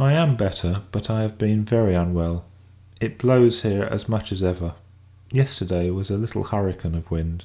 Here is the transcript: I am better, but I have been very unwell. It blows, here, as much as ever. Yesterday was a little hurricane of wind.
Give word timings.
I 0.00 0.14
am 0.14 0.36
better, 0.36 0.80
but 0.90 1.10
I 1.10 1.20
have 1.20 1.36
been 1.36 1.66
very 1.66 1.94
unwell. 1.94 2.46
It 2.98 3.18
blows, 3.18 3.60
here, 3.60 3.84
as 3.84 4.08
much 4.08 4.32
as 4.32 4.42
ever. 4.42 4.72
Yesterday 5.30 5.90
was 5.90 6.08
a 6.10 6.16
little 6.16 6.44
hurricane 6.44 6.94
of 6.94 7.10
wind. 7.10 7.44